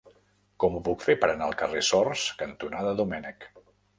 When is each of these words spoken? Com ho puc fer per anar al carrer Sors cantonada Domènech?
Com 0.63 0.77
ho 0.77 0.79
puc 0.87 1.03
fer 1.07 1.15
per 1.25 1.29
anar 1.33 1.49
al 1.49 1.53
carrer 1.59 1.83
Sors 1.89 2.25
cantonada 2.41 2.97
Domènech? 3.03 3.49